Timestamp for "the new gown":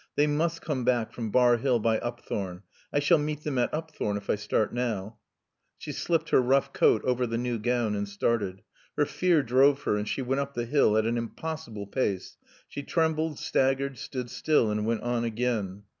7.27-7.93